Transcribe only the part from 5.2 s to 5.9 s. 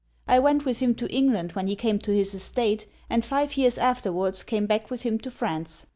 France.